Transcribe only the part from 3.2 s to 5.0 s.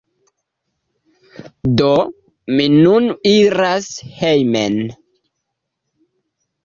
iras hejmen